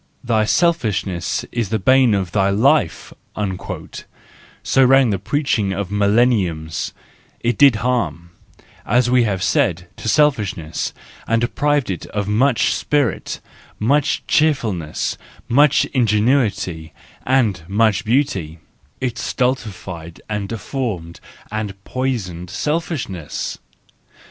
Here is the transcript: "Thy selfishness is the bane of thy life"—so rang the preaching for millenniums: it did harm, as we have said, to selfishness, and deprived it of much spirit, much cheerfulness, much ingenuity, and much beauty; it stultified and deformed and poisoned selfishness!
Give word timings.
"Thy 0.23 0.45
selfishness 0.45 1.45
is 1.51 1.69
the 1.69 1.77
bane 1.77 2.15
of 2.15 2.31
thy 2.31 2.49
life"—so 2.49 3.13
rang 4.83 5.09
the 5.11 5.19
preaching 5.19 5.69
for 5.85 5.93
millenniums: 5.93 6.91
it 7.41 7.55
did 7.55 7.75
harm, 7.85 8.31
as 8.83 9.11
we 9.11 9.25
have 9.25 9.43
said, 9.43 9.87
to 9.97 10.09
selfishness, 10.09 10.91
and 11.27 11.39
deprived 11.41 11.91
it 11.91 12.07
of 12.07 12.27
much 12.27 12.73
spirit, 12.73 13.39
much 13.77 14.25
cheerfulness, 14.25 15.19
much 15.47 15.85
ingenuity, 15.93 16.93
and 17.23 17.61
much 17.67 18.03
beauty; 18.03 18.57
it 18.99 19.19
stultified 19.19 20.19
and 20.27 20.49
deformed 20.49 21.19
and 21.51 21.75
poisoned 21.83 22.49
selfishness! 22.49 23.59